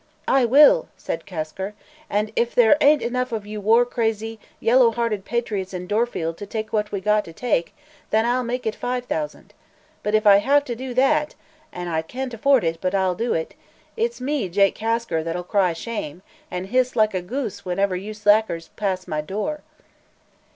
"I 0.27 0.45
will," 0.45 0.87
said 0.97 1.27
Kasker; 1.27 1.75
"and, 2.09 2.31
if 2.35 2.55
there 2.55 2.75
ain't 2.81 3.03
enough 3.03 3.31
of 3.31 3.45
you 3.45 3.61
war 3.61 3.85
crazy, 3.85 4.39
yellow 4.59 4.89
hearted 4.89 5.25
patriots 5.25 5.75
in 5.75 5.85
Dorfield 5.85 6.37
to 6.39 6.47
take 6.47 6.73
what 6.73 6.91
we 6.91 6.99
got 7.01 7.23
to 7.25 7.33
take, 7.33 7.75
then 8.09 8.25
I'll 8.25 8.41
make 8.41 8.65
it 8.65 8.73
five 8.73 9.05
thousand. 9.05 9.53
But 10.01 10.15
if 10.15 10.25
I 10.25 10.37
have 10.37 10.65
to 10.65 10.75
do 10.75 10.95
that 10.95 11.35
an' 11.71 11.87
I 11.87 12.01
can't 12.01 12.33
afford 12.33 12.63
it, 12.63 12.79
but 12.81 12.95
I'll 12.95 13.13
do 13.13 13.35
it! 13.35 13.53
it's 13.95 14.19
me, 14.19 14.49
Jake 14.49 14.73
Kasker, 14.73 15.23
that'll 15.23 15.43
cry 15.43 15.71
'Shame!' 15.71 16.23
and 16.49 16.65
hiss 16.69 16.95
like 16.95 17.13
a 17.13 17.21
goose 17.21 17.63
whenever 17.63 17.95
you 17.95 18.15
slackers 18.15 18.69
pass 18.69 19.07
my 19.07 19.21
door." 19.21 19.59